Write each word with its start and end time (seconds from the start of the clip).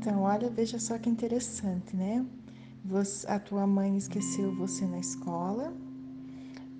Então, 0.00 0.22
olha, 0.22 0.48
veja 0.48 0.78
só 0.78 0.96
que 0.96 1.10
interessante, 1.10 1.94
né? 1.94 2.24
Você, 2.82 3.26
a 3.26 3.38
tua 3.38 3.66
mãe 3.66 3.98
esqueceu 3.98 4.50
você 4.56 4.86
na 4.86 4.98
escola 4.98 5.74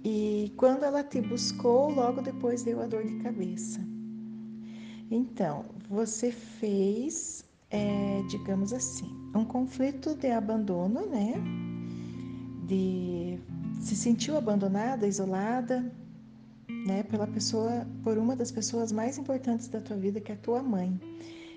e 0.02 0.50
quando 0.56 0.84
ela 0.84 1.04
te 1.04 1.20
buscou, 1.20 1.90
logo 1.90 2.22
depois 2.22 2.62
deu 2.62 2.80
a 2.80 2.86
dor 2.86 3.04
de 3.04 3.18
cabeça. 3.18 3.78
Então, 5.10 5.66
você 5.86 6.32
fez, 6.32 7.44
é, 7.68 8.22
digamos 8.30 8.72
assim, 8.72 9.14
um 9.34 9.44
conflito 9.44 10.14
de 10.14 10.30
abandono, 10.30 11.04
né? 11.04 11.34
De 12.66 13.38
se 13.82 13.96
sentiu 13.96 14.38
abandonada, 14.38 15.06
isolada, 15.06 15.92
né? 16.86 17.02
Pela 17.02 17.26
pessoa, 17.26 17.86
por 18.02 18.16
uma 18.16 18.34
das 18.34 18.50
pessoas 18.50 18.90
mais 18.90 19.18
importantes 19.18 19.68
da 19.68 19.78
tua 19.78 19.98
vida, 19.98 20.22
que 20.22 20.32
é 20.32 20.34
a 20.34 20.38
tua 20.38 20.62
mãe. 20.62 20.98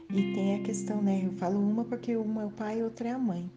E 0.09 0.33
tem 0.33 0.55
a 0.55 0.63
questão, 0.63 1.01
né? 1.01 1.23
Eu 1.25 1.31
falo 1.33 1.59
uma 1.59 1.83
porque 1.85 2.15
uma 2.15 2.43
é 2.43 2.45
o 2.45 2.51
pai 2.51 2.79
e 2.79 2.83
outra 2.83 3.09
é 3.09 3.11
a 3.11 3.17
mãe. 3.17 3.49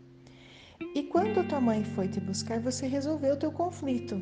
E 0.94 1.02
quando 1.04 1.40
a 1.40 1.44
tua 1.44 1.60
mãe 1.60 1.84
foi 1.84 2.08
te 2.08 2.20
buscar, 2.20 2.60
você 2.60 2.86
resolveu 2.86 3.34
o 3.34 3.38
teu 3.38 3.52
conflito. 3.52 4.20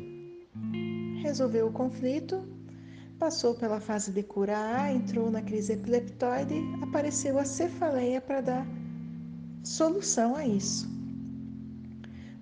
Resolveu 1.21 1.67
o 1.67 1.71
conflito, 1.71 2.47
passou 3.19 3.55
pela 3.55 3.79
fase 3.79 4.11
de 4.11 4.23
curar, 4.23 4.93
entrou 4.93 5.29
na 5.31 5.41
crise 5.41 5.73
epileptoide, 5.73 6.55
apareceu 6.81 7.37
a 7.37 7.45
cefaleia 7.45 8.21
para 8.21 8.41
dar 8.41 8.67
solução 9.63 10.35
a 10.35 10.45
isso. 10.45 10.89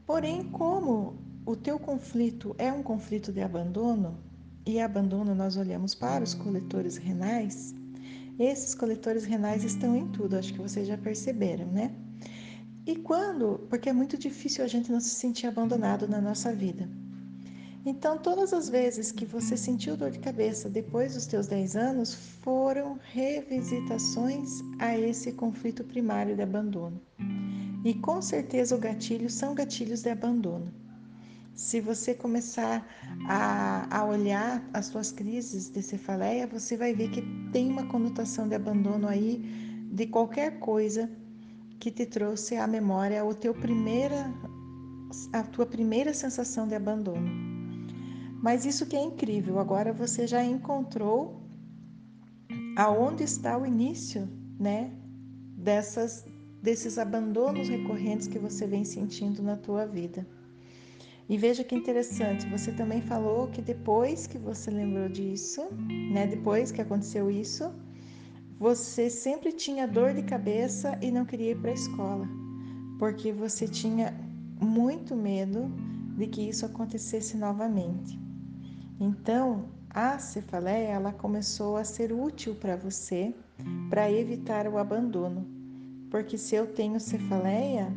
Porém, 0.05 0.43
como 0.43 1.15
o 1.45 1.55
teu 1.55 1.79
conflito 1.79 2.55
é 2.57 2.71
um 2.71 2.83
conflito 2.83 3.31
de 3.31 3.41
abandono, 3.41 4.17
e 4.65 4.79
abandono 4.79 5.35
nós 5.35 5.57
olhamos 5.57 5.93
para 5.93 6.23
os 6.23 6.33
coletores 6.33 6.97
renais, 6.97 7.73
esses 8.39 8.73
coletores 8.73 9.25
renais 9.25 9.63
estão 9.63 9.95
em 9.95 10.07
tudo, 10.07 10.35
acho 10.35 10.53
que 10.53 10.61
vocês 10.61 10.87
já 10.87 10.97
perceberam, 10.97 11.67
né? 11.67 11.93
E 12.85 12.95
quando? 12.95 13.65
Porque 13.69 13.89
é 13.89 13.93
muito 13.93 14.17
difícil 14.17 14.63
a 14.63 14.67
gente 14.67 14.91
não 14.91 14.99
se 14.99 15.09
sentir 15.09 15.47
abandonado 15.47 16.07
na 16.07 16.19
nossa 16.19 16.53
vida. 16.53 16.89
Então, 17.85 18.17
todas 18.17 18.53
as 18.53 18.69
vezes 18.69 19.11
que 19.11 19.25
você 19.25 19.57
sentiu 19.57 19.97
dor 19.97 20.09
de 20.09 20.19
cabeça 20.19 20.69
depois 20.69 21.15
dos 21.15 21.25
teus 21.25 21.47
10 21.47 21.75
anos, 21.75 22.13
foram 22.41 22.97
revisitações 23.11 24.61
a 24.79 24.97
esse 24.97 25.33
conflito 25.33 25.83
primário 25.83 26.35
de 26.35 26.41
abandono. 26.41 27.01
E 27.83 27.93
com 27.93 28.21
certeza 28.21 28.75
o 28.75 28.79
gatilho 28.79 29.29
são 29.29 29.53
gatilhos 29.53 30.01
de 30.01 30.09
abandono. 30.09 30.73
Se 31.53 31.79
você 31.79 32.15
começar 32.15 32.85
a, 33.27 33.99
a 33.99 34.05
olhar 34.05 34.67
as 34.73 34.87
suas 34.87 35.11
crises 35.11 35.69
de 35.69 35.83
cefaleia, 35.83 36.47
você 36.47 36.75
vai 36.75 36.93
ver 36.95 37.09
que 37.11 37.21
tem 37.51 37.69
uma 37.69 37.85
conotação 37.85 38.47
de 38.47 38.55
abandono 38.55 39.07
aí 39.07 39.37
de 39.91 40.07
qualquer 40.07 40.59
coisa 40.59 41.09
que 41.79 41.91
te 41.91 42.05
trouxe 42.05 42.55
à 42.55 42.65
memória 42.65 43.23
o 43.23 43.35
teu 43.35 43.53
primeira, 43.53 44.33
a 45.31 45.43
tua 45.43 45.65
primeira 45.65 46.13
sensação 46.13 46.67
de 46.67 46.73
abandono. 46.73 47.29
Mas 48.41 48.65
isso 48.65 48.87
que 48.87 48.95
é 48.95 49.01
incrível, 49.01 49.59
agora 49.59 49.93
você 49.93 50.25
já 50.25 50.43
encontrou 50.43 51.39
aonde 52.75 53.23
está 53.23 53.57
o 53.57 53.65
início, 53.65 54.27
né, 54.59 54.91
dessas 55.55 56.25
desses 56.63 56.97
abandonos 56.97 57.67
recorrentes 57.67 58.25
que 58.25 58.39
você 58.39 58.65
vem 58.65 58.85
sentindo 58.85 59.43
na 59.43 59.57
tua 59.57 59.85
vida. 59.85 60.25
E 61.29 61.37
veja 61.37 61.63
que 61.63 61.75
interessante, 61.75 62.45
você 62.47 62.71
também 62.71 63.01
falou 63.01 63.47
que 63.47 63.61
depois 63.61 64.27
que 64.27 64.37
você 64.37 64.69
lembrou 64.69 65.07
disso, 65.07 65.61
né, 66.11 66.27
depois 66.27 66.71
que 66.71 66.81
aconteceu 66.81 67.31
isso, 67.31 67.71
você 68.59 69.09
sempre 69.09 69.51
tinha 69.51 69.87
dor 69.87 70.13
de 70.13 70.23
cabeça 70.23 70.97
e 71.01 71.11
não 71.11 71.25
queria 71.25 71.51
ir 71.51 71.59
para 71.59 71.71
a 71.71 71.73
escola, 71.73 72.27
porque 72.99 73.31
você 73.31 73.67
tinha 73.67 74.13
muito 74.59 75.15
medo 75.15 75.71
de 76.17 76.27
que 76.27 76.41
isso 76.41 76.65
acontecesse 76.65 77.37
novamente. 77.37 78.19
Então, 78.99 79.65
a 79.89 80.17
cefaleia 80.17 80.87
ela 80.87 81.11
começou 81.11 81.77
a 81.77 81.83
ser 81.83 82.11
útil 82.11 82.55
para 82.55 82.75
você 82.75 83.33
para 83.89 84.11
evitar 84.11 84.67
o 84.67 84.77
abandono. 84.77 85.45
Porque 86.09 86.37
se 86.37 86.55
eu 86.55 86.67
tenho 86.67 86.99
cefaleia, 86.99 87.91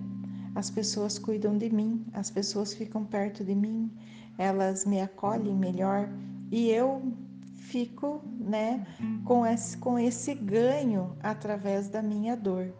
as 0.56 0.70
pessoas 0.70 1.18
cuidam 1.18 1.58
de 1.58 1.68
mim, 1.68 2.02
as 2.14 2.30
pessoas 2.30 2.72
ficam 2.72 3.04
perto 3.04 3.44
de 3.44 3.54
mim, 3.54 3.92
elas 4.38 4.86
me 4.86 5.02
acolhem 5.02 5.54
melhor 5.54 6.08
e 6.50 6.70
eu 6.70 7.12
fico, 7.54 8.22
né, 8.40 8.86
com 9.22 9.44
esse, 9.44 9.76
com 9.76 9.98
esse 9.98 10.34
ganho 10.34 11.14
através 11.22 11.90
da 11.90 12.00
minha 12.00 12.34
dor. 12.34 12.72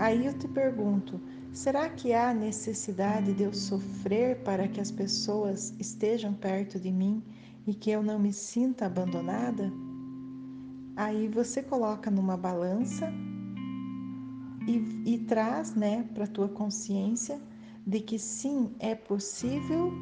Aí 0.00 0.26
eu 0.26 0.36
te 0.36 0.48
pergunto, 0.48 1.20
será 1.52 1.88
que 1.88 2.12
há 2.12 2.34
necessidade 2.34 3.32
de 3.32 3.44
eu 3.44 3.52
sofrer 3.52 4.42
para 4.42 4.66
que 4.66 4.80
as 4.80 4.90
pessoas 4.90 5.72
estejam 5.78 6.34
perto 6.34 6.80
de 6.80 6.90
mim 6.90 7.22
e 7.64 7.74
que 7.74 7.92
eu 7.92 8.02
não 8.02 8.18
me 8.18 8.32
sinta 8.32 8.86
abandonada? 8.86 9.70
Aí 10.96 11.28
você 11.28 11.62
coloca 11.62 12.10
numa 12.10 12.36
balança 12.36 13.08
e, 14.66 15.14
e 15.14 15.18
traz 15.18 15.74
né, 15.74 16.06
para 16.14 16.24
a 16.24 16.28
tua 16.28 16.48
consciência 16.48 17.40
de 17.86 18.00
que 18.00 18.18
sim, 18.18 18.70
é 18.78 18.94
possível 18.94 19.92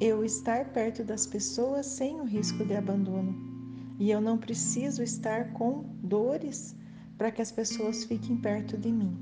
eu 0.00 0.24
estar 0.24 0.66
perto 0.72 1.02
das 1.02 1.26
pessoas 1.26 1.86
sem 1.86 2.20
o 2.20 2.24
risco 2.24 2.64
de 2.64 2.74
abandono. 2.74 3.34
E 3.98 4.10
eu 4.10 4.20
não 4.20 4.36
preciso 4.36 5.02
estar 5.02 5.52
com 5.54 5.84
dores 6.02 6.76
para 7.16 7.30
que 7.30 7.40
as 7.40 7.50
pessoas 7.50 8.04
fiquem 8.04 8.36
perto 8.36 8.76
de 8.76 8.92
mim. 8.92 9.16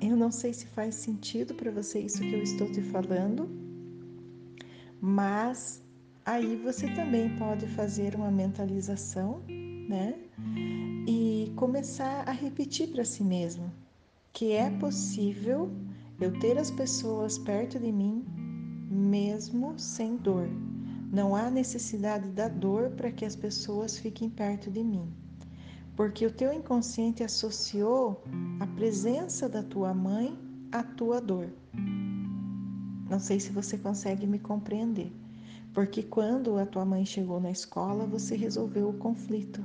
Eu 0.00 0.16
não 0.16 0.30
sei 0.30 0.52
se 0.52 0.66
faz 0.66 0.94
sentido 0.94 1.54
para 1.54 1.70
você 1.70 2.00
isso 2.00 2.20
que 2.20 2.32
eu 2.32 2.42
estou 2.42 2.70
te 2.70 2.80
falando, 2.80 3.48
mas 5.00 5.82
aí 6.24 6.56
você 6.56 6.88
também 6.94 7.36
pode 7.36 7.66
fazer 7.68 8.14
uma 8.14 8.30
mentalização, 8.30 9.42
né? 9.88 10.14
Começar 11.62 12.28
a 12.28 12.32
repetir 12.32 12.88
para 12.88 13.04
si 13.04 13.22
mesmo 13.22 13.72
que 14.32 14.50
é 14.50 14.68
possível 14.68 15.70
eu 16.20 16.36
ter 16.40 16.58
as 16.58 16.72
pessoas 16.72 17.38
perto 17.38 17.78
de 17.78 17.92
mim 17.92 18.26
mesmo 18.90 19.78
sem 19.78 20.16
dor. 20.16 20.48
Não 21.12 21.36
há 21.36 21.48
necessidade 21.48 22.26
da 22.30 22.48
dor 22.48 22.90
para 22.90 23.12
que 23.12 23.24
as 23.24 23.36
pessoas 23.36 23.96
fiquem 23.96 24.28
perto 24.28 24.72
de 24.72 24.82
mim. 24.82 25.08
Porque 25.94 26.26
o 26.26 26.32
teu 26.32 26.52
inconsciente 26.52 27.22
associou 27.22 28.24
a 28.58 28.66
presença 28.66 29.48
da 29.48 29.62
tua 29.62 29.94
mãe 29.94 30.36
à 30.72 30.82
tua 30.82 31.20
dor. 31.20 31.48
Não 33.08 33.20
sei 33.20 33.38
se 33.38 33.52
você 33.52 33.78
consegue 33.78 34.26
me 34.26 34.40
compreender. 34.40 35.12
Porque 35.72 36.02
quando 36.02 36.58
a 36.58 36.66
tua 36.66 36.84
mãe 36.84 37.06
chegou 37.06 37.40
na 37.40 37.52
escola, 37.52 38.04
você 38.04 38.34
resolveu 38.34 38.88
o 38.88 38.98
conflito 38.98 39.64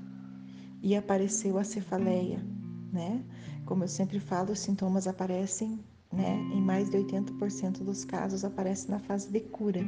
e 0.81 0.95
apareceu 0.95 1.57
a 1.57 1.63
cefaleia, 1.63 2.43
né? 2.91 3.23
Como 3.65 3.83
eu 3.83 3.88
sempre 3.88 4.19
falo, 4.19 4.51
os 4.53 4.59
sintomas 4.59 5.07
aparecem, 5.07 5.79
né? 6.11 6.35
Em 6.53 6.61
mais 6.61 6.89
de 6.89 6.97
80% 6.97 7.83
dos 7.83 8.05
casos 8.05 8.45
aparece 8.45 8.89
na 8.89 8.99
fase 8.99 9.29
de 9.29 9.39
cura. 9.41 9.81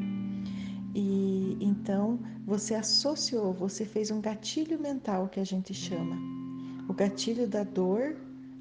E 0.93 1.57
então 1.61 2.19
você 2.45 2.75
associou, 2.75 3.53
você 3.53 3.85
fez 3.85 4.11
um 4.11 4.19
gatilho 4.19 4.79
mental 4.79 5.27
que 5.29 5.39
a 5.39 5.45
gente 5.45 5.73
chama, 5.73 6.17
o 6.87 6.93
gatilho 6.93 7.47
da 7.47 7.63
dor 7.63 8.15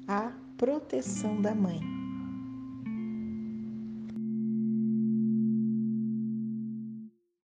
à 0.07 0.31
proteção 0.57 1.41
da 1.41 1.55
mãe. 1.55 1.98